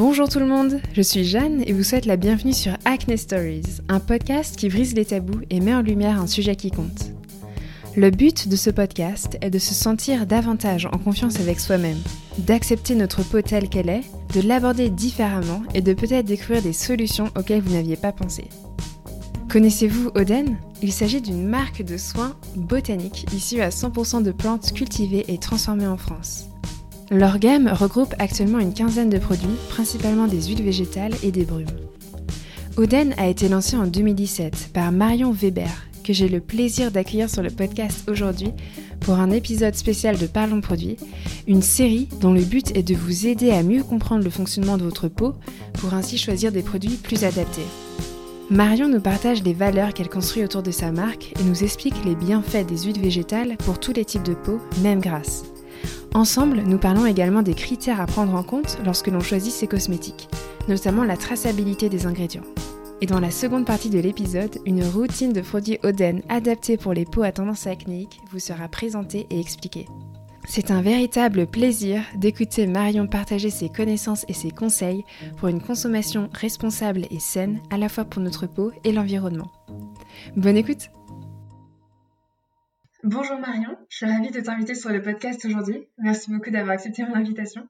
[0.00, 3.82] Bonjour tout le monde, je suis Jeanne et vous souhaite la bienvenue sur Acne Stories,
[3.90, 7.10] un podcast qui brise les tabous et met en lumière un sujet qui compte.
[7.96, 11.98] Le but de ce podcast est de se sentir davantage en confiance avec soi-même,
[12.38, 17.28] d'accepter notre peau telle qu'elle est, de l'aborder différemment et de peut-être découvrir des solutions
[17.36, 18.44] auxquelles vous n'aviez pas pensé.
[19.50, 20.56] Connaissez-vous Oden?
[20.80, 25.86] Il s'agit d'une marque de soins botaniques issue à 100% de plantes cultivées et transformées
[25.86, 26.49] en France.
[27.12, 31.66] Leur gamme regroupe actuellement une quinzaine de produits, principalement des huiles végétales et des brumes.
[32.76, 37.42] Oden a été lancé en 2017 par Marion Weber, que j'ai le plaisir d'accueillir sur
[37.42, 38.52] le podcast aujourd'hui
[39.00, 40.98] pour un épisode spécial de Parlons Produits,
[41.48, 44.84] une série dont le but est de vous aider à mieux comprendre le fonctionnement de
[44.84, 45.34] votre peau
[45.80, 47.66] pour ainsi choisir des produits plus adaptés.
[48.50, 52.14] Marion nous partage les valeurs qu'elle construit autour de sa marque et nous explique les
[52.14, 55.42] bienfaits des huiles végétales pour tous les types de peau, même grasse.
[56.14, 60.28] Ensemble, nous parlons également des critères à prendre en compte lorsque l'on choisit ses cosmétiques,
[60.68, 62.44] notamment la traçabilité des ingrédients.
[63.00, 67.06] Et dans la seconde partie de l'épisode, une routine de produits Oden adaptée pour les
[67.06, 69.86] peaux à tendance acnéique vous sera présentée et expliquée.
[70.46, 75.04] C'est un véritable plaisir d'écouter Marion partager ses connaissances et ses conseils
[75.36, 79.50] pour une consommation responsable et saine à la fois pour notre peau et l'environnement.
[80.36, 80.90] Bonne écoute
[83.02, 85.88] Bonjour Marion, je suis ravie de t'inviter sur le podcast aujourd'hui.
[85.96, 87.66] Merci beaucoup d'avoir accepté mon invitation.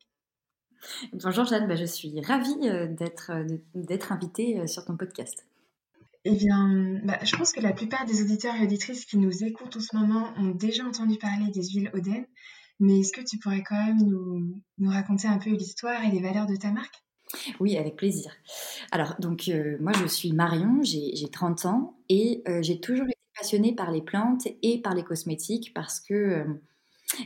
[1.13, 2.89] Bonjour Jeanne, bah, je suis ravie euh,
[3.31, 5.47] euh, d'être invitée euh, sur ton podcast.
[6.25, 9.77] Eh bien, bah, je pense que la plupart des auditeurs et auditrices qui nous écoutent
[9.77, 12.27] en ce moment ont déjà entendu parler des huiles Oden,
[12.81, 16.21] mais est-ce que tu pourrais quand même nous, nous raconter un peu l'histoire et les
[16.21, 17.05] valeurs de ta marque?
[17.61, 18.33] Oui, avec plaisir.
[18.91, 23.91] Alors, donc, moi, je suis Marion, j'ai 30 ans et j'ai toujours été passionnée par
[23.91, 26.45] les plantes et par les cosmétiques parce que euh,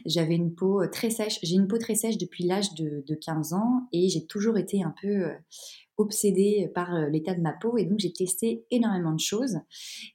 [0.06, 1.38] j'avais une peau euh, très sèche.
[1.42, 4.94] J'ai une peau très sèche depuis l'âge de, 15 ans et j'ai toujours été un
[5.00, 5.34] peu euh,
[5.96, 9.58] obsédée par l'état de ma peau et donc j'ai testé énormément de choses.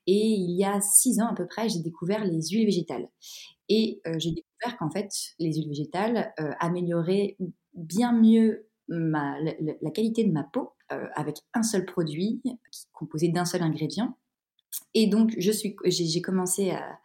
[0.08, 3.10] Et il y a 6 ans à peu près, j'ai découvert les huiles végétales.
[3.72, 7.38] Et j'ai découvert qu'en fait, les huiles végétales amélioraient
[7.76, 9.38] bien mieux la,
[9.94, 12.42] qualité de ma peau avec un seul produit
[12.94, 14.18] composé d'un seul ingrédient
[14.94, 17.00] et donc, je suis, j'ai commencé à,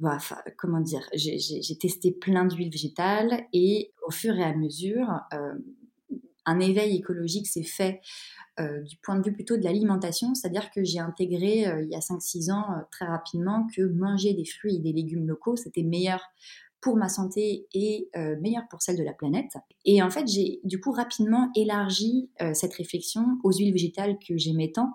[0.00, 0.18] bah,
[0.58, 5.54] comment dire, j'ai testé plein d'huiles végétales et au fur et à mesure, euh,
[6.44, 8.00] un éveil écologique s'est fait
[8.60, 11.94] euh, du point de vue plutôt de l'alimentation, c'est-à-dire que j'ai intégré euh, il y
[11.94, 16.20] a 5-6 ans très rapidement que manger des fruits et des légumes locaux, c'était meilleur
[16.80, 18.10] pour ma santé et
[18.40, 19.52] meilleur pour celle de la planète.
[19.84, 24.72] Et en fait, j'ai du coup rapidement élargi cette réflexion aux huiles végétales que j'aimais
[24.72, 24.90] tant.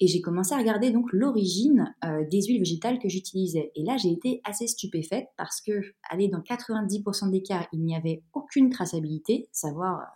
[0.00, 3.70] Et j'ai commencé à regarder donc l'origine euh, des huiles végétales que j'utilisais.
[3.74, 5.80] Et là, j'ai été assez stupéfaite parce que,
[6.10, 10.06] allez, dans 90% des cas, il n'y avait aucune traçabilité, savoir,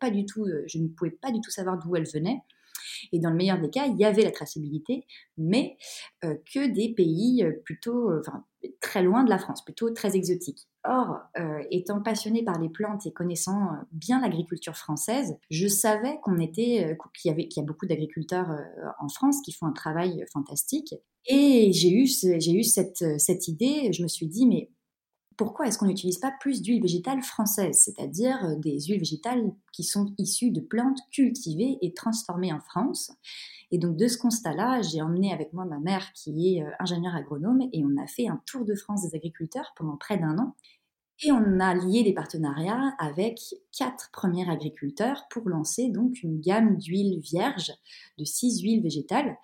[0.00, 2.40] pas du tout, euh, je ne pouvais pas du tout savoir d'où elles venaient.
[3.12, 5.06] Et dans le meilleur des cas, il y avait la traçabilité,
[5.36, 5.76] mais
[6.24, 8.44] euh, que des pays euh, plutôt, euh, enfin,
[8.80, 10.68] très loin de la France, plutôt très exotiques.
[10.84, 11.18] Or,
[11.70, 17.30] étant passionnée par les plantes et connaissant bien l'agriculture française, je savais qu'on était, qu'il
[17.30, 18.48] y avait, qu'il y a beaucoup d'agriculteurs
[18.98, 20.94] en France qui font un travail fantastique.
[21.26, 23.92] Et j'ai eu, j'ai eu cette, cette idée.
[23.92, 24.70] Je me suis dit, mais
[25.40, 29.84] pourquoi est-ce qu'on n'utilise pas plus d'huile végétale française, c'est-à-dire euh, des huiles végétales qui
[29.84, 33.10] sont issues de plantes cultivées et transformées en France
[33.70, 37.14] Et donc de ce constat-là, j'ai emmené avec moi ma mère qui est euh, ingénieure
[37.14, 40.54] agronome et on a fait un tour de France des agriculteurs pendant près d'un an.
[41.22, 43.40] Et on a lié des partenariats avec
[43.72, 47.72] quatre premiers agriculteurs pour lancer donc une gamme d'huiles vierges,
[48.18, 49.38] de six huiles végétales.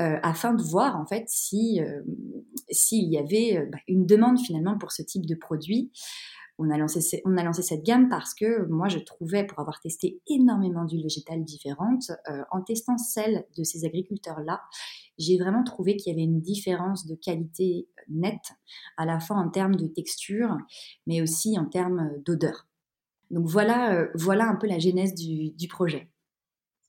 [0.00, 2.00] Euh, afin de voir en fait si euh,
[2.70, 5.92] s'il y avait euh, bah, une demande finalement pour ce type de produit.
[6.62, 11.02] On a, lancé, cette gamme parce que moi je trouvais, pour avoir testé énormément d'huiles
[11.02, 12.12] végétales différentes,
[12.50, 14.60] en testant celle de ces agriculteurs-là,
[15.16, 18.52] j'ai vraiment trouvé qu'il y avait une différence de qualité nette,
[18.98, 20.54] à la fois en termes de texture,
[21.06, 22.68] mais aussi en termes d'odeur.
[23.30, 26.10] Donc voilà, voilà un peu la genèse du projet.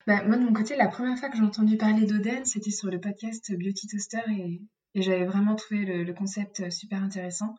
[0.07, 2.89] Bah, moi, de mon côté, la première fois que j'ai entendu parler d'Oden, c'était sur
[2.89, 4.61] le podcast Beauty Toaster et,
[4.93, 7.55] j'avais vraiment trouvé le, concept super intéressant.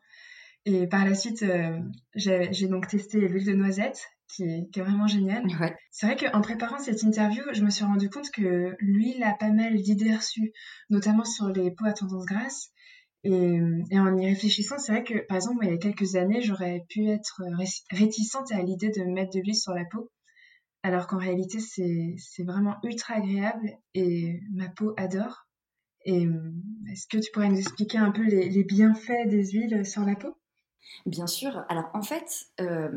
[0.65, 1.79] Et par la suite, euh,
[2.15, 5.43] j'ai donc testé l'huile de noisette, qui est, vraiment géniale.
[5.89, 9.49] C'est vrai qu'en préparant cette interview, je me suis rendu compte que l'huile a pas
[9.49, 10.51] mal d'idées reçues,
[10.91, 12.69] notamment sur les peaux à tendance grasse.
[13.23, 13.57] Et,
[13.89, 16.85] et en y réfléchissant, c'est vrai que, par exemple, il y a quelques années, j'aurais
[16.89, 17.41] pu être
[17.89, 20.11] réticente à l'idée de mettre de l'huile sur la peau
[20.83, 25.47] alors qu'en réalité c'est vraiment ultra agréable et ma peau adore.
[26.05, 26.51] Et euh,
[26.91, 30.35] est-ce que tu pourrais nous expliquer un peu les, bienfaits des huiles sur la peau?
[31.05, 31.63] Bien sûr.
[31.69, 32.89] Alors en fait, euh,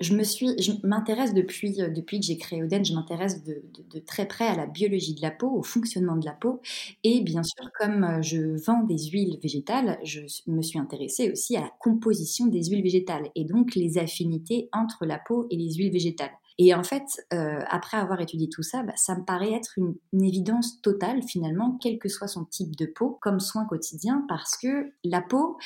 [0.00, 3.62] je me suis, je m'intéresse depuis, euh, depuis que j'ai créé Oden, je m'intéresse de,
[3.90, 6.60] de, très près à la biologie de la peau, au fonctionnement de la peau.
[7.02, 11.62] Et bien sûr, comme je vends des huiles végétales, je me suis intéressée aussi à
[11.62, 15.92] la composition des huiles végétales et donc les affinités entre la peau et les huiles
[15.92, 16.36] végétales.
[16.60, 19.94] Et en fait, euh, après avoir étudié tout ça, bah, ça me paraît être une,
[20.20, 24.92] évidence totale finalement, quel que soit son type de peau, comme soin quotidien, parce que
[25.04, 25.56] la peau,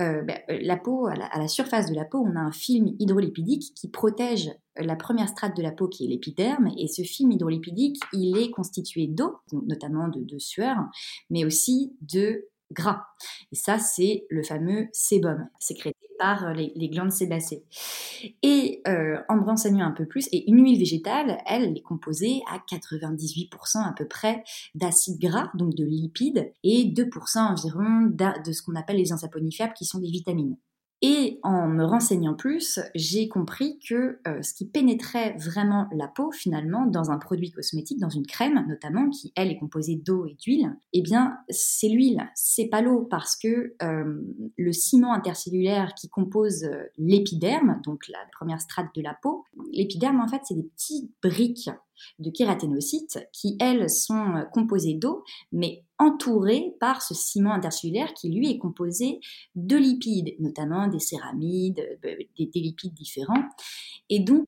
[0.00, 2.96] euh, bah, euh, la peau à la, surface de la peau, on a un film
[2.98, 7.30] hydrolipidique qui protège la première strate de la peau qui est l'épiderme, et ce film
[7.30, 10.76] hydrolipidique, il est constitué d'eau, notamment de, de sueur,
[11.30, 13.04] mais aussi de gras.
[13.52, 17.64] Et ça, c'est le fameux sébum, sécrété par euh, les, glandes sébacées.
[18.42, 22.42] Et euh, en me renseignant un peu plus, et une huile végétale, elle, est composée
[22.50, 24.44] à 98% à peu près
[24.74, 29.84] d'acides gras, donc de lipides, et 2% environ de ce qu'on appelle les insaponifiables, qui
[29.84, 30.56] sont des vitamines.
[31.02, 36.30] Et en me renseignant plus, j'ai compris que euh, ce qui pénétrait vraiment la peau
[36.32, 40.34] finalement dans un produit cosmétique, dans une crème notamment, qui elle est composée d'eau et
[40.34, 44.22] d'huile, eh bien c'est l'huile, c'est pas l'eau parce que euh,
[44.56, 50.20] le ciment intercellulaire qui compose euh, l'épiderme, donc la première strate de la peau, l'épiderme
[50.20, 51.70] en fait c'est des petites briques
[52.18, 58.30] de kératénocytes qui, elles, sont euh, composées d'eau, mais entourées par ce ciment intercellulaire qui,
[58.30, 59.20] lui, est composé
[59.54, 63.44] de lipides, notamment des céramides, euh, des, lipides différents.
[64.08, 64.46] Et donc,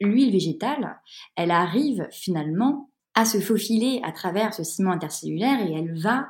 [0.00, 1.00] l'huile végétale,
[1.36, 6.26] elle arrive finalement à se faufiler à travers ce ciment intercellulaire et elle va,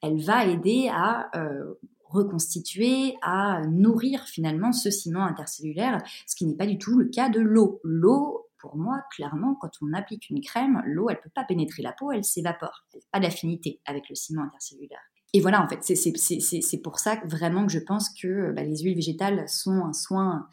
[0.00, 1.74] elle va aider à euh,
[2.12, 7.28] reconstituer, à nourrir finalement ce ciment intercellulaire, ce qui n'est pas du tout le cas
[7.28, 7.80] de l'eau.
[7.84, 11.82] L'eau, pour moi, clairement, quand on applique une crème, l'eau, elle ne peut pas pénétrer
[11.82, 12.86] la peau, elle s'évapore.
[12.94, 15.02] Elle n'a pas d'affinité avec le ciment intercellulaire.
[15.34, 18.94] Et voilà, en fait, c'est pour ça vraiment que je pense que bah, les huiles
[18.94, 20.48] végétales sont un soin,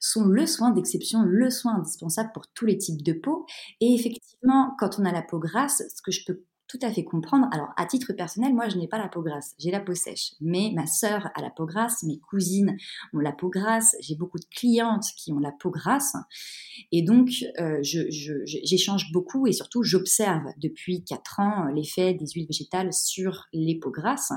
[0.00, 3.46] sont le soin d'exception, le soin indispensable pour tous les types de peau.
[3.80, 7.04] Et effectivement, quand on a la peau grasse, ce que je peux tout à fait
[7.04, 7.48] comprendre.
[7.52, 10.32] Alors, à titre personnel, moi, je n'ai pas la peau grasse, j'ai la peau sèche.
[10.40, 12.78] Mais ma sœur a la peau grasse, mes cousines
[13.12, 16.16] ont la peau grasse, j'ai beaucoup de clientes qui ont la peau grasse.
[16.90, 17.28] Et donc,
[17.60, 23.78] euh, j'échange beaucoup et surtout, j'observe depuis 4 ans l'effet des huiles végétales sur les
[23.78, 24.32] peaux grasses.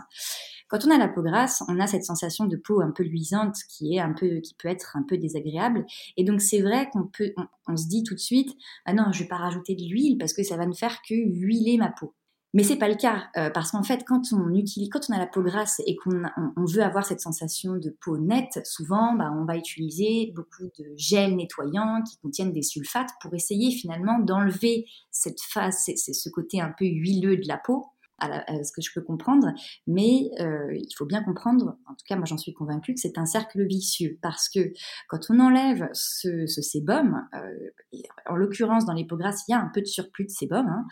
[0.67, 3.55] Quand on a la peau grasse, on a cette sensation de peau un peu luisante
[3.69, 5.85] qui est un peu, qui peut être un peu désagréable.
[6.17, 7.33] Et donc c'est vrai qu'on peut,
[7.67, 8.51] on, se dit tout de suite,
[8.85, 11.13] ah non, je vais pas rajouter de l'huile parce que ça va ne faire que
[11.13, 12.13] huiler ma peau.
[12.55, 15.19] Mais c'est pas le cas euh, parce qu'en fait, quand on utilise, quand on a
[15.19, 16.23] la peau grasse et qu'on
[16.55, 20.85] on, veut avoir cette sensation de peau nette, souvent, bah, on va utiliser beaucoup de
[20.95, 26.61] gels nettoyants qui contiennent des sulfates pour essayer finalement d'enlever cette face, c'est ce côté
[26.61, 27.87] un peu huileux de la peau
[28.19, 29.47] à, ce que je peux comprendre,
[29.87, 33.17] mais euh, il faut bien comprendre, en tout cas moi j'en suis convaincue, que c'est
[33.17, 34.73] un cercle vicieux, parce que
[35.09, 39.81] quand on enlève ce, sébum, euh, en l'occurrence dans grasses il y a un peu
[39.81, 40.85] de surplus de sébum, hein,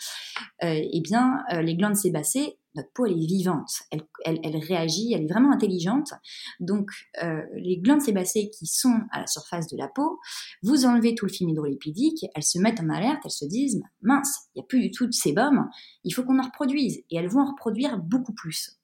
[0.64, 5.24] euh, eh bien les glandes sébacées notre peau, elle est vivante, elle, elle, réagit, elle
[5.24, 6.14] est vraiment intelligente.
[6.60, 6.90] Donc,
[7.24, 10.20] euh, les glandes sébacées qui sont à la surface de la peau,
[10.62, 14.50] vous enlevez tout le film hydrolipidique, elles se mettent en alerte, elles se disent, mince,
[14.56, 15.70] il n'y a plus du tout de sébum,
[16.04, 17.04] il faut qu'on en reproduise.
[17.10, 18.80] Et elles vont en reproduire beaucoup plus.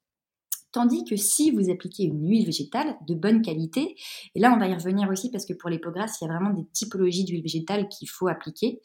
[0.72, 3.96] Tandis que si vous appliquez une huile végétale de bonne qualité,
[4.34, 6.30] et là on va y revenir aussi parce que pour les peaux grasses, il y
[6.30, 8.80] a vraiment des typologies d'huile végétale qu'il faut appliquer.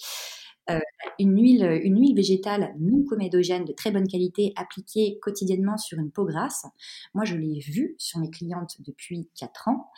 [0.69, 0.79] Euh,
[1.19, 6.11] une, huile, une huile végétale non comédogène de très bonne qualité appliquée quotidiennement sur une
[6.11, 6.65] peau grasse,
[7.13, 9.91] moi je l'ai vu sur mes clientes depuis 4 ans,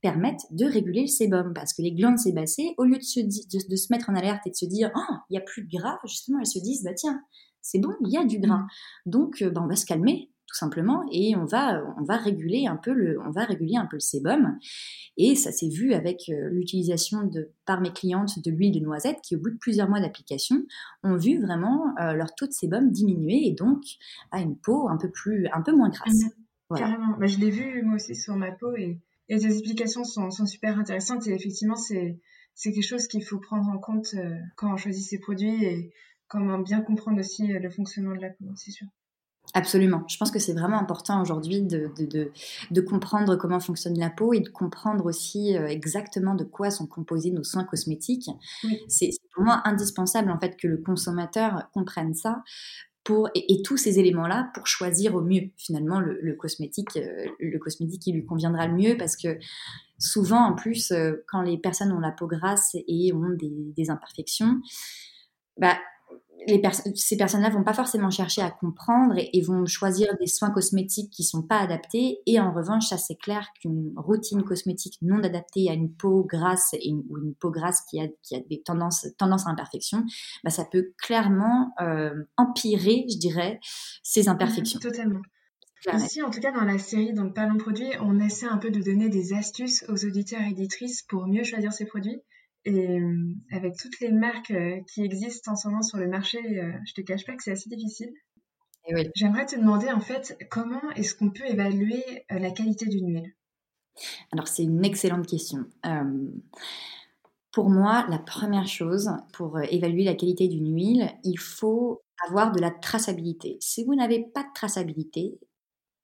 [0.00, 3.76] permettent de réguler le sébum parce que les glandes sébacées, au lieu de se, de,
[3.76, 5.98] se mettre en alerte et de se dire oh, il n'y a plus de gras,
[6.06, 7.22] justement elles se disent bah tiens,
[7.60, 8.58] c'est bon, il y a du gras.
[8.58, 9.10] Mmh.
[9.10, 12.66] Donc euh, bah, on va se calmer, tout simplement, et on va, on va réguler
[12.66, 14.58] un peu le, on va réguler un peu le sébum.
[15.16, 19.18] Et ça s'est vu avec euh, l'utilisation de, par mes clientes de l'huile de noisette
[19.22, 20.64] qui, au bout de plusieurs mois d'application,
[21.02, 23.82] ont vu vraiment euh, leur taux de sébum diminuer et donc
[24.30, 26.24] à une peau un peu plus, un peu moins grasse.
[26.24, 26.76] Mmh.
[26.76, 27.16] Carrément.
[27.18, 28.98] Bah, je l'ai vu moi aussi sur ma peau et,
[29.28, 32.18] et tes explications sont, sont, super intéressantes et effectivement c'est
[32.54, 35.92] c'est quelque chose qu'il faut prendre en compte euh, quand on choisit ses produits et
[36.26, 38.86] comment bien comprendre aussi le fonctionnement de la peau, c'est sûr.
[39.52, 40.02] Absolument.
[40.08, 42.32] Je pense que c'est vraiment important aujourd'hui de, de,
[42.70, 46.88] de, comprendre comment fonctionne la peau et de comprendre aussi euh, exactement de quoi sont
[46.88, 48.28] composés nos soins cosmétiques.
[48.88, 52.42] C'est pour moi indispensable en fait que le consommateur comprenne ça
[53.04, 58.02] pour, et, tous ces éléments-là pour choisir au mieux finalement le, cosmétique, euh, le cosmétique
[58.02, 59.38] qui lui conviendra le mieux parce que
[59.98, 63.90] souvent en plus euh, quand les personnes ont la peau grasse et ont des, des
[63.90, 64.60] imperfections,
[65.58, 65.76] bah,
[66.94, 71.24] ces personnes-là vont pas forcément chercher à comprendre et, vont choisir des soins cosmétiques qui
[71.24, 72.18] sont pas adaptés.
[72.26, 76.74] Et en revanche, ça c'est clair qu'une routine cosmétique non adaptée à une peau grasse
[76.74, 80.04] ou une peau grasse qui a, qui a des tendances, tendances à imperfection,
[80.42, 83.60] bah, ça peut clairement euh, empirer, je dirais,
[84.02, 84.80] ces imperfections.
[84.80, 85.20] totalement.
[85.92, 88.80] Ici, en tout cas, dans la série donc Parlons Produits, on essaie un peu de
[88.80, 92.22] donner des astuces aux auditeurs et éditrices pour mieux choisir ses produits.
[92.64, 96.38] Et euh, avec toutes les marques euh, qui existent en ce moment sur le marché,
[96.38, 98.12] euh, je te cache pas que c'est assez difficile.
[98.90, 99.08] Oui.
[99.14, 103.34] J'aimerais te demander en fait comment est-ce qu'on peut évaluer la qualité d'une huile?
[104.32, 105.64] Alors c'est une excellente question.
[107.50, 112.60] pour moi, la première chose pour évaluer la qualité d'une huile, il faut avoir de
[112.60, 113.56] la traçabilité.
[113.60, 115.38] Si vous n'avez pas de traçabilité,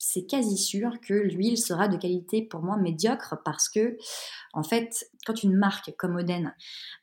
[0.00, 3.98] c'est quasi sûr que l'huile sera de qualité pour moi médiocre parce que,
[4.54, 6.54] en fait, quand une marque comme Oden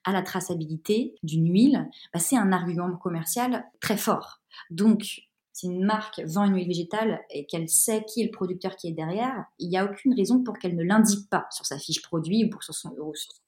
[0.04, 4.42] a la traçabilité d'une huile, bah, c'est un argument commercial très fort.
[4.70, 5.22] Donc,
[5.54, 8.90] si une marque vend une huile végétale et qu'elle sait qui est le producteur qui
[8.90, 12.02] est derrière, il n'y a aucune raison pour qu'elle ne l'indique pas sur sa fiche
[12.02, 12.96] produit ou pour sur son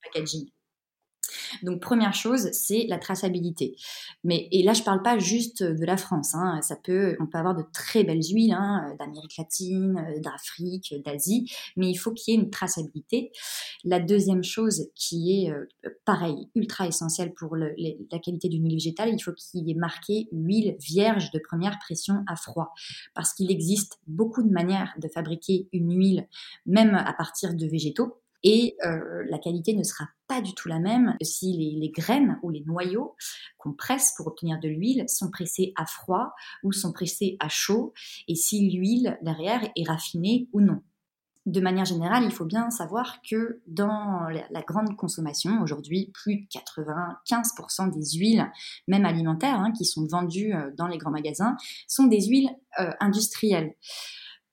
[0.04, 0.50] packaging.
[1.64, 3.76] Donc première chose, c'est la traçabilité.
[4.24, 6.36] Mais et là je parle pas juste de la France.
[6.36, 6.60] Hein.
[6.62, 11.90] ça peut, on peut avoir de très belles huiles hein, d'Amérique latine, d'Afrique, d'Asie, mais
[11.90, 13.32] il faut qu'il y ait une traçabilité.
[13.84, 15.66] La deuxième chose qui est euh,
[16.06, 20.28] pareil ultra essentielle pour la qualité d'une huile végétale, il faut qu'il y ait marqué
[20.32, 22.74] huile vierge de première pression à froid,
[23.14, 26.28] parce qu'il existe beaucoup de manières de fabriquer une huile,
[26.66, 30.80] même à partir de végétaux et euh, la qualité ne sera pas du tout la
[30.80, 33.16] même si les, graines ou les noyaux
[33.58, 37.94] qu'on presse pour obtenir de l'huile sont pressés à froid ou sont pressés à chaud
[38.28, 40.82] et si l'huile derrière est raffinée ou non.
[41.46, 46.46] De manière générale, il faut bien savoir que dans la, grande consommation, aujourd'hui, plus de
[46.46, 48.52] 95% des huiles,
[48.88, 52.92] même alimentaires, hein, qui sont vendues euh, dans les grands magasins, sont des huiles euh,
[53.00, 53.74] industrielles.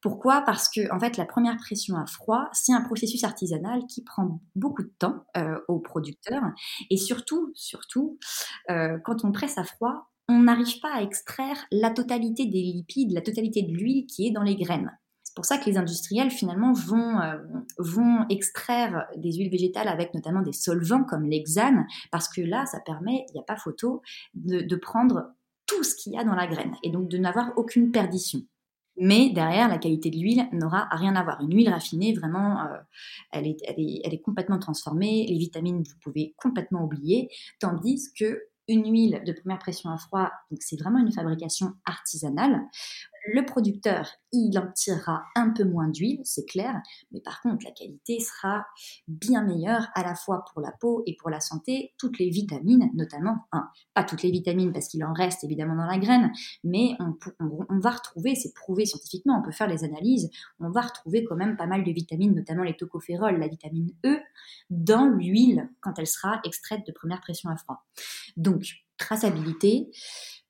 [0.06, 0.42] Pourquoi?
[0.42, 4.40] Parce que en fait, la première pression à froid, c'est un processus artisanal qui prend
[4.54, 6.44] beaucoup de temps euh, aux producteurs
[6.90, 8.16] et surtout, surtout,
[8.70, 13.10] euh, quand on presse à froid, on n'arrive pas à extraire la totalité des lipides,
[13.10, 14.96] la totalité de l'huile qui est dans les graines.
[15.24, 20.42] C'est pour ça que les industriels finalement vont, euh, extraire des huiles végétales avec notamment
[20.42, 24.02] des solvants comme l'hexane, parce que là, ça permet, il n'y a pas photo,
[24.34, 25.32] de prendre
[25.66, 28.42] tout ce qu'il y a dans la graine et donc de n'avoir aucune perdition.
[28.98, 31.40] Mais derrière, la qualité de l'huile n'aura rien à voir.
[31.40, 32.78] Une huile raffinée, vraiment, euh,
[33.32, 35.26] elle, est, complètement transformée.
[35.28, 37.28] Les vitamines, vous pouvez complètement oublier.
[37.60, 42.62] Tandis que une huile de première pression à froid, donc c'est vraiment une fabrication artisanale
[43.26, 46.80] le producteur, il en tirera un peu moins d'huile, c'est clair,
[47.10, 48.66] mais par contre, la qualité sera
[49.08, 51.94] bien meilleure à la fois pour la peau et pour la santé.
[51.98, 55.86] Toutes les vitamines, notamment, hein, pas toutes les vitamines parce qu'il en reste évidemment dans
[55.86, 56.32] la graine,
[56.64, 60.30] mais on, va retrouver, c'est prouvé scientifiquement, on peut faire les analyses,
[60.60, 64.18] on va retrouver quand même pas mal de vitamines, notamment les tocophérols, la vitamine E,
[64.70, 67.84] dans l'huile quand elle sera extraite de première pression à froid.
[68.36, 68.66] Donc,
[68.98, 69.90] traçabilité,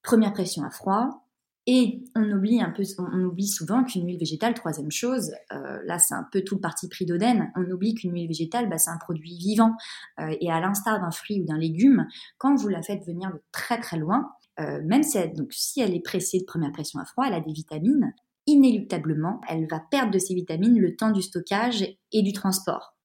[0.02, 1.25] première pression à froid,
[1.66, 5.98] et on oublie un peu, on oublie souvent qu'une huile végétale, troisième chose, euh, là
[5.98, 8.90] c'est un peu tout le parti pris d'Oden, on oublie qu'une huile végétale, bah, c'est
[8.90, 9.72] un produit vivant.
[10.20, 12.06] Euh, et à l'instar d'un fruit ou d'un légume,
[12.38, 14.30] quand vous la faites venir de très très loin,
[14.60, 18.14] euh, même si elle, est pressée de première pression à froid, elle a des vitamines,
[18.46, 22.95] inéluctablement, elle va perdre de ses vitamines le temps du stockage et du transport.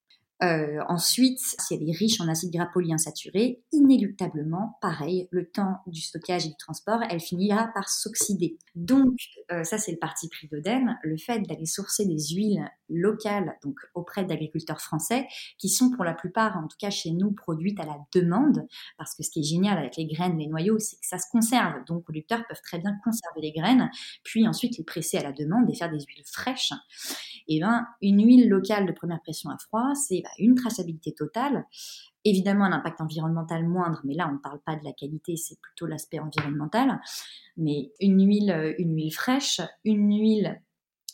[0.43, 6.01] Euh, ensuite, si elle est riche en acides gras polyinsaturés, inéluctablement, pareil, le temps du
[6.01, 8.57] stockage et du transport, elle finira par s'oxyder.
[8.73, 9.15] Donc,
[9.51, 13.75] euh, ça c'est le parti pris d'Oden, le fait d'aller sourcer des huiles locales, donc
[13.93, 15.27] auprès d'agriculteurs français,
[15.59, 18.65] qui sont pour la plupart, en tout cas chez nous, produites à la demande,
[18.97, 21.29] parce que ce qui est génial avec les graines, les noyaux, c'est que ça se
[21.31, 21.85] conserve.
[21.85, 23.91] Donc, producteurs peuvent très bien conserver les graines,
[24.23, 26.73] puis ensuite les presser à la demande et faire des huiles fraîches.
[27.47, 31.13] Et eh ben, une huile locale de première pression à froid, c'est bah, une traçabilité
[31.13, 31.65] totale.
[32.23, 35.59] Évidemment, un impact environnemental moindre, mais là, on ne parle pas de la qualité, c'est
[35.59, 36.99] plutôt l'aspect environnemental.
[37.57, 40.61] Mais une huile, euh, fraîche, une huile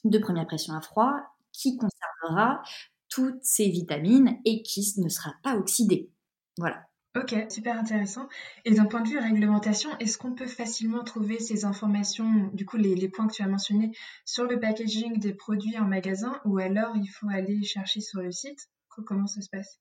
[0.03, 1.13] de première pression à froid
[1.51, 2.61] qui conservera
[3.09, 6.11] toutes ses vitamines et qui ne sera pas oxydée.
[6.57, 6.87] Voilà.
[7.17, 8.27] Ok, super intéressant.
[8.63, 12.77] Et d'un point de vue réglementation, est-ce qu'on peut facilement trouver ces informations, du coup
[12.77, 13.91] les, points que tu as mentionnés,
[14.23, 18.31] sur le packaging des produits en magasin ou alors il faut aller chercher sur le
[18.31, 18.69] site?
[19.05, 19.79] Comment ça se passe?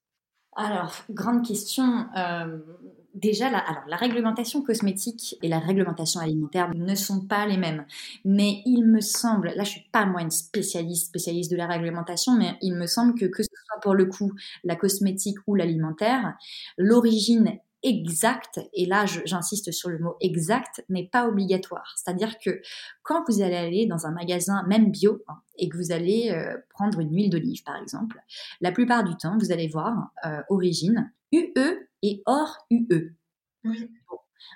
[0.55, 2.07] Alors, grande question.
[2.17, 2.57] Euh,
[3.13, 7.85] déjà, la, réglementation cosmétique et la réglementation alimentaire ne sont pas les mêmes.
[8.25, 12.33] Mais il me semble, là je suis pas moi une spécialiste, spécialiste de la réglementation,
[12.33, 14.33] mais il me semble que que ce soit pour le coup
[14.63, 16.35] la cosmétique ou l'alimentaire,
[16.77, 21.93] l'origine exact, et là j'insiste sur le mot exact, n'est pas obligatoire.
[21.95, 22.61] C'est-à-dire que
[23.03, 26.57] quand vous allez aller dans un magasin, même bio, hein, et que vous allez euh,
[26.69, 28.21] prendre une huile d'olive par exemple,
[28.61, 33.15] la plupart du temps, vous allez voir euh, origine UE et hors UE.
[33.63, 33.89] Oui.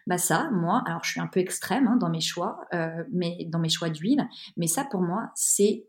[0.08, 3.46] Bah ça, moi, alors je suis un peu extrême hein, dans mes choix, euh, mais
[3.50, 5.88] dans mes choix d'huile, mais ça pour moi c'est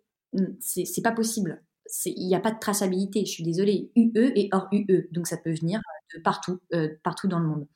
[0.61, 1.63] c'est pas possible
[2.07, 3.25] il n'y a pas de traçabilité.
[3.25, 5.81] Je suis désolée, UE et hors UE, donc ça peut venir
[6.15, 7.67] de partout, euh, partout dans le monde.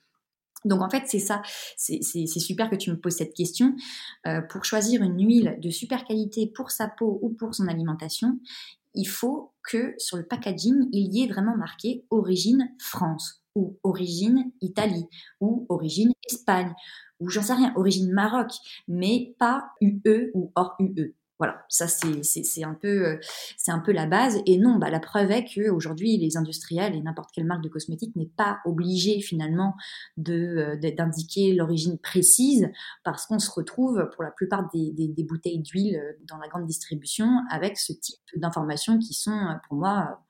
[0.64, 1.42] Donc en fait, c'est ça,
[1.76, 3.76] c'est super que tu me poses cette question.
[4.26, 8.40] Euh, pour choisir une huile de super qualité pour sa peau ou pour son alimentation,
[8.94, 14.50] il faut que sur le packaging, il y ait vraiment marqué origine France ou origine
[14.60, 15.06] Italie
[15.40, 16.74] ou origine Espagne
[17.20, 18.52] ou j'en sais rien, origine Maroc,
[18.88, 21.14] mais pas UE ou hors UE.
[21.38, 23.20] Voilà, ça c'est un peu euh,
[23.68, 24.40] un peu la base.
[24.46, 27.68] Et non bah la preuve est que aujourd'hui les industriels et n'importe quelle marque de
[27.68, 29.74] cosmétiques n'est pas obligé finalement
[30.28, 32.70] euh, d'indiquer l'origine précise
[33.04, 36.66] parce qu'on se retrouve pour la plupart des, des, bouteilles d'huile euh, dans la grande
[36.66, 40.22] distribution avec ce type d'informations qui sont pour moi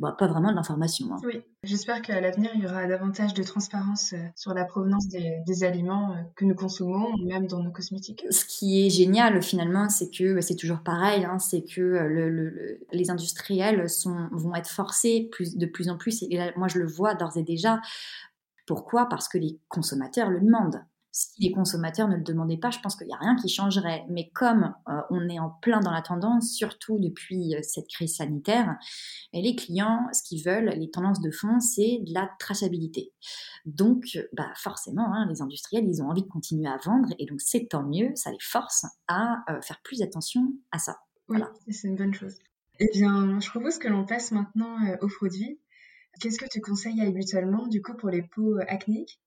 [0.00, 1.12] bah, pas vraiment de l'information.
[1.12, 1.18] Hein.
[1.24, 5.62] Oui, j'espère qu'à l'avenir, il y aura davantage de transparence euh, sur la provenance des,
[5.62, 8.24] aliments euh, que nous consommons, même dans nos cosmétiques.
[8.30, 12.08] Ce qui est génial finalement, c'est que bah, c'est toujours pareil, hein, c'est que euh,
[12.08, 16.78] le, les industriels sont, vont être forcés plus, de plus en plus, et moi je
[16.78, 17.82] le vois d'ores et déjà.
[18.66, 19.06] Pourquoi?
[19.06, 22.94] Parce que les consommateurs le demandent si les consommateurs ne le demandaient pas, je pense
[22.94, 24.04] qu'il n'y a rien qui changerait.
[24.10, 28.16] Mais comme euh, on est en plein dans la tendance, surtout depuis euh, cette crise
[28.16, 28.76] sanitaire,
[29.32, 33.12] et les clients, ce qu'ils veulent, les tendances de fond, c'est de la traçabilité.
[33.64, 37.40] Donc, bah, forcément, hein, les industriels, ils ont envie de continuer à vendre, et donc
[37.40, 40.98] c'est tant mieux, ça les force à euh, faire plus attention à ça.
[41.26, 41.50] Voilà.
[41.68, 42.38] c'est une bonne chose.
[42.78, 45.60] Eh bien, je propose que l'on passe maintenant aux produits.
[46.20, 49.20] Qu'est-ce que tu conseilles habituellement, du coup, pour les peaux acnéiques?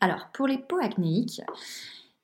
[0.00, 1.40] Alors, pour les peaux acnéiques,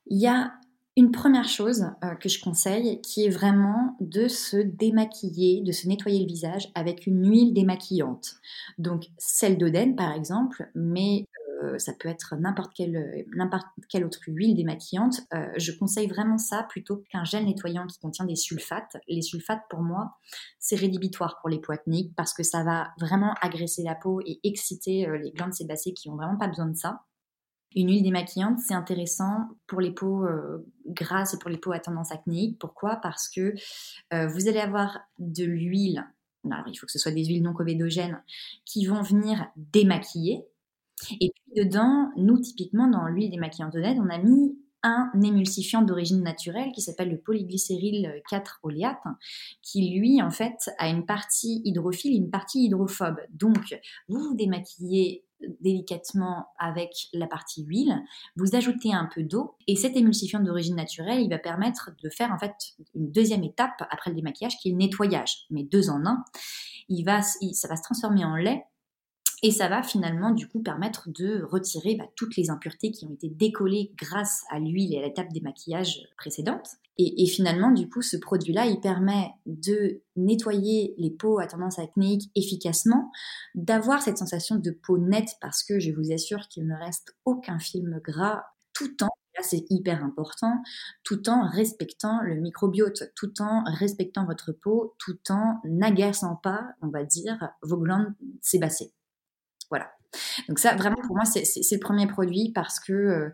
[0.07, 0.53] il y a
[0.97, 5.89] une première chose euh, que je conseille qui est vraiment de se démaquiller, de se
[5.89, 8.35] nettoyer le visage avec une huile démaquillante.
[8.79, 11.27] Donc celle d'Oden par exemple, mais
[11.63, 15.21] euh, ça peut être n'importe quelle, autre huile démaquillante.
[15.33, 18.97] Euh, je conseille vraiment ça plutôt qu'un gel nettoyant qui contient des sulfates.
[19.09, 20.17] Les sulfates pour moi
[20.59, 24.41] c'est rédhibitoire pour les peaux acnéiques parce que ça va vraiment agresser la peau et
[24.43, 27.01] exciter les glandes sébacées qui ont vraiment pas besoin de ça.
[27.77, 31.79] Une huile démaquillante, c'est intéressant pour les peaux euh, grasses et pour les peaux à
[31.79, 32.59] tendance acnéique.
[32.59, 32.97] Pourquoi?
[32.97, 33.55] Parce que
[34.13, 36.05] euh, vous allez avoir de l'huile,
[36.51, 38.23] alors il faut que ce soit des huiles non comédogènes,
[38.65, 40.45] qui vont venir démaquiller.
[41.21, 46.23] Et puis dedans, nous typiquement dans l'huile démaquillante honnête, on a mis un émulsifiant d'origine
[46.23, 48.99] naturelle qui s'appelle le polyglycéryl 4 oléate,
[49.63, 53.21] qui lui en fait a une partie hydrophile et une partie hydrophobe.
[53.31, 53.79] Donc
[54.09, 55.25] vous vous démaquillez
[55.61, 58.03] délicatement avec la partie huile,
[58.37, 62.33] vous ajoutez un peu d'eau et cet émulsifiant d'origine naturelle, il va permettre de faire
[62.33, 62.55] en fait
[62.95, 66.25] une deuxième étape après le démaquillage qui est le nettoyage, mais deux en un.
[66.89, 68.65] Il va, ça va se transformer en lait
[69.43, 73.13] et ça va finalement du coup permettre de retirer bah, toutes les impuretés qui ont
[73.13, 76.77] été décollées grâce à l'huile et à l'étape des maquillages précédentes.
[77.03, 82.31] Et, finalement, du coup, ce produit-là, il permet de nettoyer les peaux à tendance acnéique
[82.37, 83.11] efficacement,
[83.55, 87.59] d'avoir cette sensation de peau nette parce que je vous assure qu'il ne reste aucun
[87.59, 88.43] film gras
[88.75, 89.09] tout en
[89.43, 90.61] c'est hyper important,
[91.03, 96.89] tout en respectant le microbiote, tout en respectant votre peau, tout en n'agaçant pas, on
[96.89, 98.93] va dire, vos glandes sébacées.
[99.71, 99.91] Voilà.
[100.49, 103.31] Donc ça, vraiment, pour moi, c'est le premier produit parce que euh,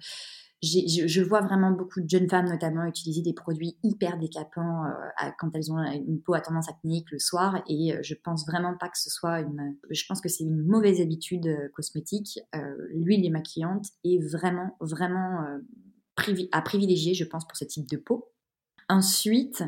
[0.63, 5.51] je, vois vraiment beaucoup de jeunes femmes notamment utiliser des produits hyper décapants euh, quand
[5.55, 7.63] elles ont une peau à tendance acnéique le soir.
[7.69, 10.63] Et euh, je pense vraiment pas que ce soit une je pense que c'est une
[10.67, 12.41] mauvaise habitude cosmétique.
[12.91, 15.45] L'huile démaquillante est vraiment vraiment
[16.53, 18.31] à privilégier je pense pour ce type de peau.
[18.89, 19.65] Ensuite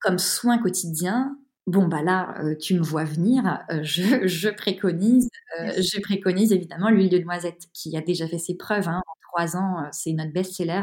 [0.00, 4.02] comme soin quotidien Bon, bah là, euh, tu me vois venir, euh, je,
[4.54, 5.28] préconise,
[5.60, 8.86] euh, je préconise évidemment l'huile de noisette qui a déjà fait ses preuves.
[8.86, 9.00] Hein.
[9.06, 10.82] En trois ans, c'est notre best-seller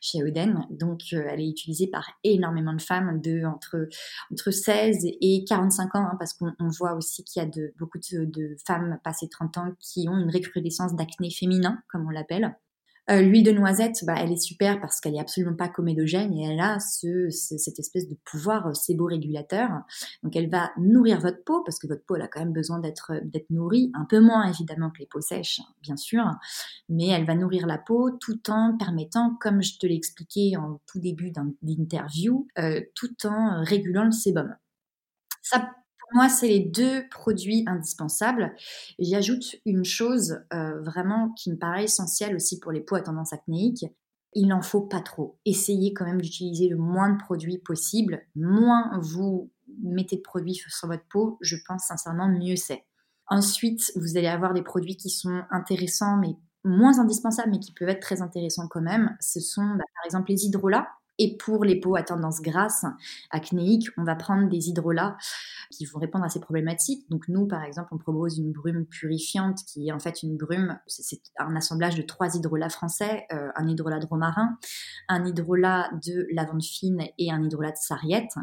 [0.00, 0.66] chez Oden.
[0.70, 3.86] Donc, elle est utilisée par énormément de femmes de entre,
[4.32, 7.98] entre 16 et 45 ans, hein, parce qu'on voit aussi qu'il y a de, beaucoup
[7.98, 12.56] de, de femmes passées 30 ans qui ont une recrudescence d'acné féminin, comme on l'appelle.
[13.10, 16.44] Euh, l'huile de noisette, bah, elle est super parce qu'elle est absolument pas comédogène et
[16.44, 19.68] elle a ce, cette espèce de pouvoir euh, séborégulateur.
[20.22, 22.80] Donc elle va nourrir votre peau parce que votre peau elle a quand même besoin
[22.80, 26.24] d'être d'être nourrie, un peu moins évidemment que les peaux sèches, hein, bien sûr,
[26.88, 30.80] mais elle va nourrir la peau tout en permettant, comme je te l'ai expliqué en
[30.86, 31.30] tout début
[31.62, 34.54] d'interview, euh, tout en régulant le sébum.
[35.42, 35.70] Ça
[36.14, 38.54] moi, c'est les deux produits indispensables.
[39.00, 43.00] J'y ajoute une chose euh, vraiment qui me paraît essentielle aussi pour les peaux à
[43.00, 43.84] tendance acnéique.
[44.32, 45.38] Il n'en faut pas trop.
[45.44, 48.22] Essayez quand même d'utiliser le moins de produits possible.
[48.36, 49.50] Moins vous
[49.82, 52.84] mettez de produits sur votre peau, je pense sincèrement mieux c'est.
[53.26, 57.88] Ensuite, vous allez avoir des produits qui sont intéressants mais moins indispensables mais qui peuvent
[57.88, 59.16] être très intéressants quand même.
[59.20, 60.86] Ce sont bah, par exemple les hydrolats
[61.18, 62.84] et pour les peaux à tendance grasse,
[63.30, 65.16] acnéique, on va prendre des hydrolats
[65.70, 67.08] qui vont répondre à ces problématiques.
[67.10, 70.78] Donc nous, par exemple, on propose une brume purifiante qui est en fait une brume,
[70.86, 74.58] c'est un assemblage de trois hydrolats français, euh, un hydrolat de romarin,
[75.08, 78.34] un hydrolat de lavande fine et un hydrolat de sarriette.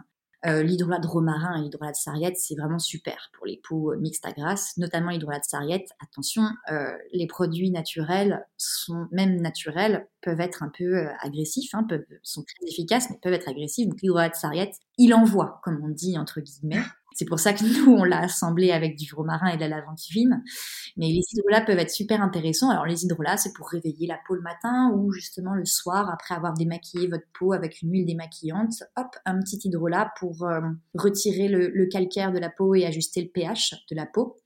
[0.45, 4.25] Euh, l'hydrolat de romarin et l'hydrolat de sarriette, c'est vraiment super pour les peaux mixtes
[4.25, 5.89] à grasse, notamment l'hydrolat de sarriette.
[6.01, 11.83] Attention, euh, les produits naturels sont même naturels peuvent être un peu euh, agressifs, hein,
[11.83, 13.87] peuvent, sont très efficaces, mais peuvent être agressifs.
[13.87, 16.81] Donc l'hydrolat de sarriette, il envoie, comme on dit entre guillemets.
[17.13, 19.99] C'est pour ça que nous, on l'a assemblé avec du romarin et de la lavande
[19.99, 20.43] fine.
[20.97, 22.69] Mais les hydrolats peuvent être super intéressants.
[22.69, 26.35] Alors les hydrolats, c'est pour réveiller la peau le matin ou justement le soir, après
[26.35, 28.83] avoir démaquillé votre peau avec une huile démaquillante.
[28.97, 30.61] Hop, un petit hydrolat pour euh,
[30.93, 34.37] retirer le, calcaire de la peau et ajuster le pH de la peau.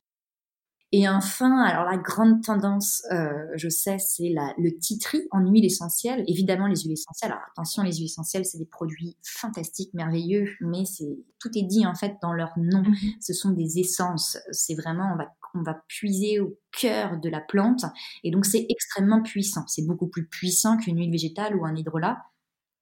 [0.97, 6.23] Et enfin, alors la grande tendance, euh, je sais, c'est le titri en huile essentielle.
[6.25, 7.33] Évidemment, les huiles essentielles.
[7.33, 11.85] Alors attention, les huiles essentielles, c'est des produits fantastiques, merveilleux, mais c'est tout est dit
[11.85, 12.81] en fait dans leur nom.
[12.81, 12.95] Mhm.
[13.19, 14.37] Ce sont des essences.
[14.51, 17.83] C'est vraiment, on va on va puiser au cœur de la plante,
[18.23, 19.65] et donc c'est extrêmement puissant.
[19.67, 22.23] C'est beaucoup plus puissant qu'une huile végétale ou un hydrolat.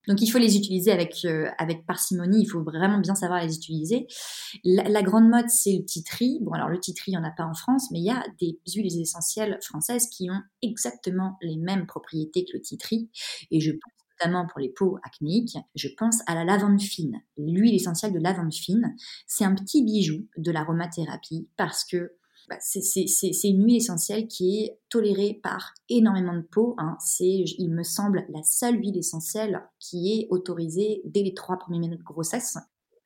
[0.07, 3.55] Donc il faut les utiliser avec, euh, avec parcimonie, il faut vraiment bien savoir les
[3.55, 4.07] utiliser.
[4.63, 6.39] La, grande mode, c'est le titri.
[6.41, 8.23] Bon, alors le titri, il n'y en a pas en France, mais il y a
[8.39, 13.09] des huiles essentielles françaises qui ont exactement les mêmes propriétés que le titri.
[13.51, 17.21] Et je pense notamment pour les peaux acnéiques, je pense à la lavande fine.
[17.37, 18.95] L'huile essentielle de lavande fine,
[19.27, 22.13] c'est un petit bijou de l'aromathérapie parce que
[22.49, 26.75] bah, c'est une huile essentielle qui est tolérée par énormément de peaux.
[26.77, 26.97] Hein.
[26.99, 31.79] C'est, il me semble, la seule huile essentielle qui est autorisée dès les trois premiers
[31.79, 32.57] minutes de grossesse.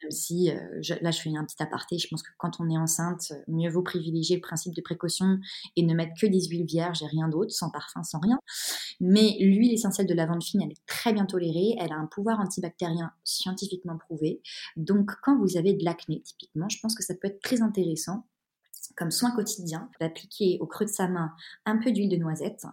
[0.04, 2.78] Même si, euh, là je fais un petit aparté, je pense que quand on est
[2.78, 5.40] enceinte, mieux vaut privilégier le principe de précaution
[5.76, 8.38] et ne mettre que des huiles vierges et rien d'autre, sans parfum, sans rien.
[9.00, 12.40] Mais l'huile essentielle de lavande fine, elle est très bien tolérée, elle a un pouvoir
[12.40, 14.42] antibactérien scientifiquement prouvé.
[14.76, 18.24] Donc quand vous avez de l'acné, typiquement, je pense que ça peut être très intéressant
[18.96, 21.34] comme soin quotidien d'appliquer au creux de sa main
[21.66, 22.66] un peu d'huile de noisette,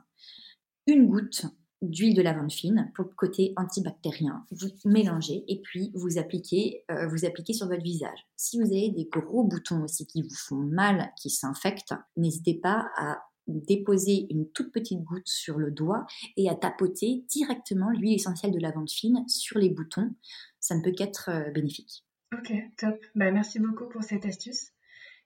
[0.86, 1.46] une goutte
[1.82, 4.44] d'huile de lavande fine pour le côté antibactérien.
[4.50, 8.26] Vous mélangez et puis vous appliquez, euh, vous appliquez sur votre visage.
[8.36, 12.88] Si vous avez des gros boutons aussi qui vous font mal, qui s'infectent, n'hésitez pas
[12.96, 18.52] à déposer une toute petite goutte sur le doigt et à tapoter directement l'huile essentielle
[18.52, 20.14] de lavande fine sur les boutons.
[20.60, 22.04] Ça ne peut qu'être euh, bénéfique.
[22.32, 22.98] Ok, top.
[23.14, 24.73] Bah, merci beaucoup pour cette astuce.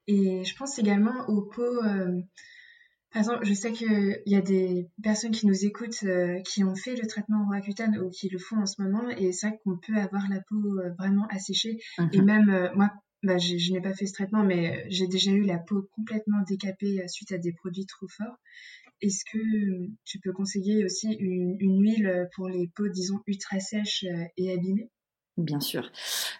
[0.08, 1.84] Et je pense également aux peaux.
[1.84, 2.20] Euh,
[3.12, 6.74] par exemple, je sais qu'il y a des personnes qui nous écoutent euh, qui ont
[6.74, 9.08] fait le traitement Roaccutane ou qui le font en ce moment.
[9.10, 11.78] Et c'est vrai qu'on peut avoir la peau euh, vraiment asséchée.
[12.12, 12.24] Et mhm.
[12.24, 12.90] même moi,
[13.22, 17.06] bah, je n'ai pas fait ce traitement, mais j'ai déjà eu la peau complètement décapée
[17.06, 18.38] suite à des produits trop forts.
[19.02, 19.38] Est-ce que
[20.04, 24.04] tu peux conseiller aussi une, une, huile pour les peaux, disons, ultra sèches
[24.36, 24.90] et abîmées?
[25.38, 25.92] Bien sûr.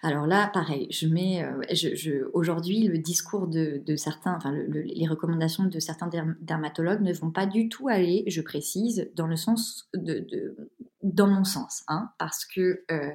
[0.03, 5.79] Alors là, pareil, je mets, euh, aujourd'hui, le discours de, certains, enfin, les recommandations de
[5.79, 10.57] certains dermatologues ne vont pas du tout aller, je précise, dans le sens de,
[11.05, 13.13] dans mon sens, hein, parce que euh,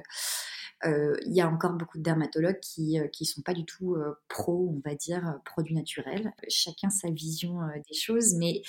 [0.86, 3.94] euh, il y a encore beaucoup de dermatologues qui qui sont pas du tout
[4.28, 6.32] pro, on va dire, produits naturels.
[6.48, 7.58] Chacun sa vision
[7.90, 8.62] des choses, mais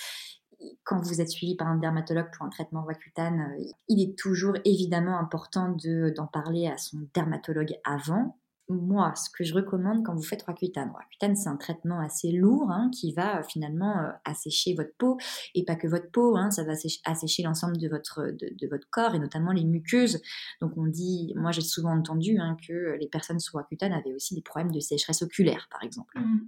[0.84, 4.56] quand vous êtes suivi par un dermatologue pour un traitement Roaccutane, euh, il est toujours
[4.66, 5.76] évidemment important
[6.16, 8.38] d'en parler à son dermatologue avant.
[8.68, 12.72] Moi, ce que je recommande quand vous faites Roaccutane, Roaccutane c'est un traitement assez lourd
[12.72, 15.18] hein, qui va euh, finalement euh, assécher votre peau
[15.54, 16.74] et pas que votre peau, hein, ça va
[17.06, 20.20] assécher, l'ensemble de votre, de, votre corps et notamment les muqueuses.
[20.62, 24.34] Donc on dit, moi j'ai souvent entendu hein, que les personnes sous Roaccutane avaient aussi
[24.34, 26.20] des problèmes de sécheresse oculaire par exemple.
[26.20, 26.40] Mmh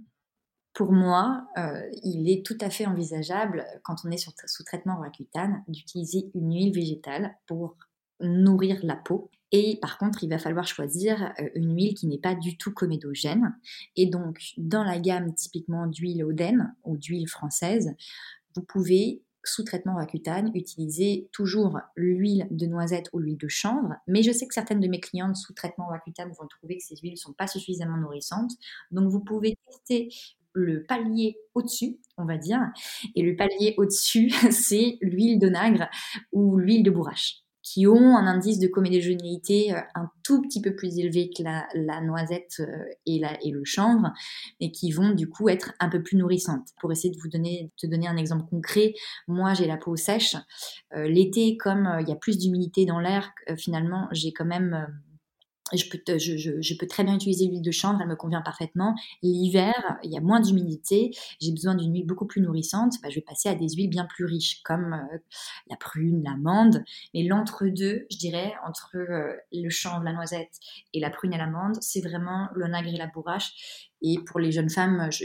[0.78, 5.64] pour moi, euh, il est tout à fait envisageable, quand on est sous traitement Roaccutane,
[5.66, 7.76] d'utiliser une huile végétale pour
[8.20, 9.28] nourrir la peau.
[9.50, 12.72] Et par contre, il va falloir choisir euh, une huile qui n'est pas du tout
[12.72, 13.56] comédogène.
[13.96, 17.96] Et donc, dans la gamme typiquement d'huile Oden ou d'huile française,
[18.54, 23.94] vous pouvez sous traitement Roaccutane, utiliser toujours l'huile de noisette ou l'huile de chanvre.
[24.06, 26.96] Mais je sais que certaines de mes clientes sous traitement Roaccutane vont trouver que ces
[26.96, 28.52] huiles ne sont pas suffisamment nourrissantes.
[28.90, 30.08] Donc vous pouvez tester
[30.52, 32.60] le palier au-dessus, on va dire.
[33.14, 35.88] Et le palier au-dessus, c'est l'huile d'onagre
[36.32, 40.74] ou l'huile de bourrache qui ont un indice de comédogénéité euh, un tout petit peu
[40.74, 44.12] plus élevé que la, noisette euh, et, le chanvre,
[44.60, 46.68] et qui vont du coup être un peu plus nourrissantes.
[46.80, 48.94] Pour essayer de vous donner, te donner un exemple concret,
[49.26, 50.36] moi j'ai la peau sèche.
[50.94, 54.86] L'été, comme il y a plus d'humidité dans l'air, finalement j'ai quand même
[55.76, 58.94] je peux, très bien utiliser l'huile de chanvre, elle me convient parfaitement.
[59.22, 63.16] L'hiver, il y a moins d'humidité, j'ai besoin d'une huile beaucoup plus nourrissante, bah, je
[63.16, 65.18] vais passer à des huiles bien plus riches, comme euh,
[65.68, 66.84] la prune, l'amande.
[67.14, 70.58] Mais l'entre-deux, je dirais, entre euh, le chanvre, la noisette
[70.94, 73.88] et la prune et l'amande, c'est vraiment l'onagre et la bourrache.
[74.00, 75.24] Et pour les jeunes femmes, je,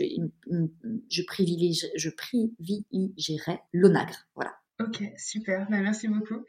[1.09, 4.15] je privilégierais l'onagre.
[4.35, 4.53] Voilà.
[4.79, 6.43] Ok, super, bah, merci beaucoup.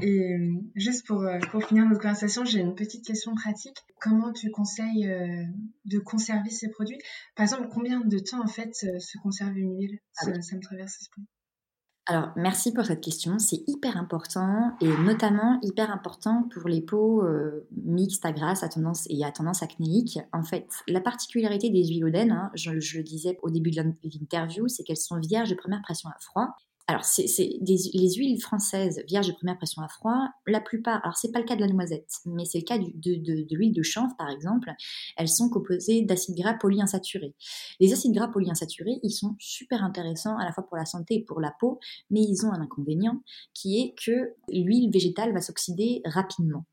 [0.00, 3.76] Et euh, juste pour, euh, pour finir notre conversation, j'ai une petite question pratique.
[4.00, 5.44] Comment tu conseilles euh,
[5.84, 6.98] de conserver ces produits?
[7.34, 9.98] Par exemple, combien de temps en fait se conserve une huile?
[10.18, 11.22] Ah ça, me traverse l'esprit.
[12.06, 13.38] Alors, merci pour cette question.
[13.38, 17.22] C'est hyper important et notamment hyper important pour les peaux
[17.72, 20.18] mixtes à grasse à tendance et à tendance acnéique.
[20.32, 24.66] En fait, la particularité des huiles hein, je, je, le disais au début de l'interview,
[24.66, 26.48] c'est qu'elles sont vierges de première pression à froid
[26.90, 27.24] alors, c'est
[27.60, 30.28] les huiles françaises vierges de première pression à froid.
[30.48, 33.54] La plupart, alors c'est pas le cas de la noisette, mais c'est le cas de,
[33.54, 34.72] l'huile de chanvre, par exemple.
[35.16, 37.36] Elles sont composées d'acides gras polyinsaturés.
[37.78, 41.24] Les acides gras polyinsaturés, ils sont super intéressants à la fois pour la santé et
[41.24, 41.78] pour la peau,
[42.10, 43.22] mais ils ont un inconvénient
[43.54, 46.64] qui est que l'huile végétale va s'oxyder rapidement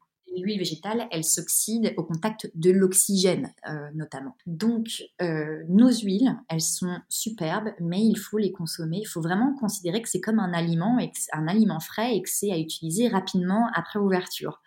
[0.41, 4.36] l'huile végétale, elle s'oxyde au contact de l'oxygène euh, notamment.
[4.45, 9.00] Donc euh, nos huiles, elles sont superbes, mais il faut les consommer.
[9.02, 10.97] Il faut vraiment considérer que c'est comme un aliment,
[11.34, 14.62] un aliment frais et que c'est à utiliser rapidement après ouverture.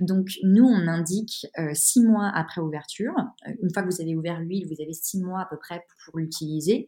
[0.00, 3.14] Donc nous, on indique euh, six mois après ouverture.
[3.62, 6.18] Une fois que vous avez ouvert l'huile, vous avez six mois à peu près pour
[6.18, 6.86] l'utiliser.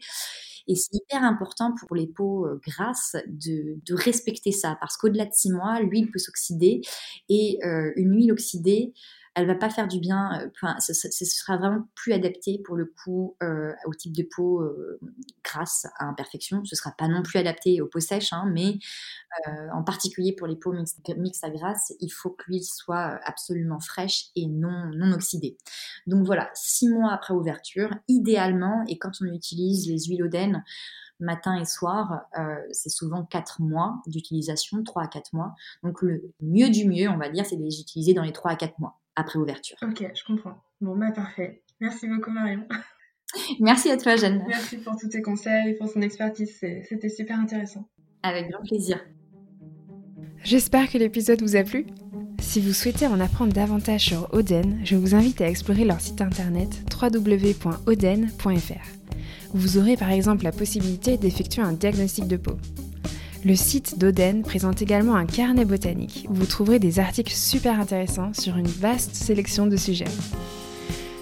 [0.68, 5.32] Et c'est hyper important pour les peaux euh, grasses de, respecter ça, parce qu'au-delà de
[5.32, 6.80] six mois, l'huile peut s'oxyder
[7.28, 8.94] et euh, une huile oxydée,
[9.34, 10.40] elle va pas faire du bien.
[10.40, 10.92] Euh, enfin, ce,
[11.24, 15.00] sera vraiment plus adapté pour le coup euh, au type de peau euh,
[15.44, 16.64] grasse à imperfection.
[16.64, 18.78] Ce sera pas non plus adapté aux peaux sèches, hein, mais
[19.72, 24.26] en particulier pour les peaux mixtes, à grasse, il faut que l'huile soit absolument fraîche
[24.36, 25.56] et non, non oxydée.
[26.06, 30.62] Donc voilà, six mois après ouverture, idéalement, et quand on utilise les huiles Oden,
[31.18, 32.26] matin et soir,
[32.72, 35.54] c'est souvent quatre mois d'utilisation, 3 à 4 mois.
[35.82, 38.50] Donc le mieux du mieux, on va dire, c'est de les utiliser dans les 3
[38.50, 39.76] à 4 mois après ouverture.
[39.82, 40.62] Ok, je comprends.
[40.80, 41.62] Bon, bah parfait.
[41.80, 42.66] Merci beaucoup Marion.
[43.60, 44.44] Merci à toi Jeanne.
[44.46, 47.88] Merci pour tous tes conseils, et pour ton expertise, c'était super intéressant.
[48.22, 49.00] Avec grand plaisir.
[50.44, 51.86] J'espère que l'épisode vous a plu.
[52.40, 56.20] Si vous souhaitez en apprendre davantage sur Oden, je vous invite à explorer leur site
[56.20, 57.72] internet www.oden.fr.
[59.54, 62.56] Vous aurez par exemple la possibilité d'effectuer un diagnostic de peau.
[63.44, 68.32] Le site d'Oden présente également un carnet botanique où vous trouverez des articles super intéressants
[68.34, 70.04] sur une vaste sélection de sujets.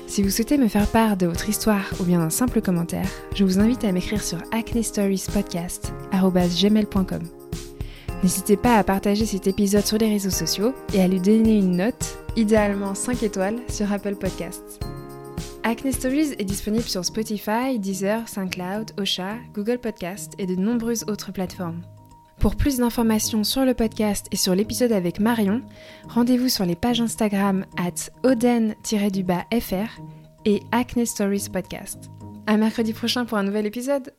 [0.06, 3.44] Si vous souhaitez me faire part de votre histoire ou bien d'un simple commentaire, je
[3.44, 7.22] vous invite à m'écrire sur acnestoriespodcast.gmail.com.
[8.22, 11.78] N'hésitez pas à partager cet épisode sur les réseaux sociaux et à lui donner une
[11.78, 14.78] note, idéalement 5 étoiles, sur Apple Podcasts.
[15.62, 21.33] Acne Stories est disponible sur Spotify, Deezer, SoundCloud, Osha, Google Podcasts et de nombreuses autres
[21.33, 21.80] plateformes.
[22.40, 25.61] Pour plus d'informations sur le podcast et sur l'épisode avec Marion,
[26.09, 30.00] rendez-vous sur les pages Instagram at oden-fr
[30.46, 32.11] et Acne Stories Podcast.
[32.46, 34.14] À mercredi prochain pour un nouvel épisode.